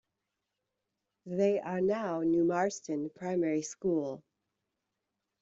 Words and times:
They 1.27 1.59
are 1.59 1.79
now 1.79 2.21
New 2.21 2.43
Marston 2.43 3.11
Primary 3.11 3.61
School. 3.61 4.23